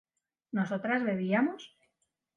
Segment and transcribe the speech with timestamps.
[0.57, 1.61] ¿nosotras bebíamos?